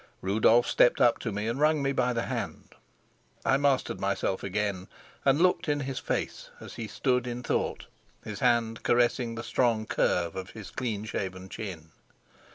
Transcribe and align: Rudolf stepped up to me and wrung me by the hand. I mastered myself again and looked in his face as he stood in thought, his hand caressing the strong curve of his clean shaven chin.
Rudolf 0.21 0.65
stepped 0.67 0.99
up 0.99 1.19
to 1.19 1.31
me 1.31 1.47
and 1.47 1.59
wrung 1.59 1.83
me 1.83 1.91
by 1.91 2.11
the 2.11 2.23
hand. 2.23 2.73
I 3.45 3.57
mastered 3.57 3.99
myself 3.99 4.41
again 4.43 4.87
and 5.23 5.39
looked 5.43 5.69
in 5.69 5.81
his 5.81 5.99
face 5.99 6.49
as 6.59 6.73
he 6.73 6.87
stood 6.87 7.27
in 7.27 7.43
thought, 7.43 7.85
his 8.23 8.39
hand 8.39 8.81
caressing 8.81 9.35
the 9.35 9.43
strong 9.43 9.85
curve 9.85 10.35
of 10.35 10.49
his 10.57 10.71
clean 10.71 11.05
shaven 11.05 11.49
chin. 11.49 11.91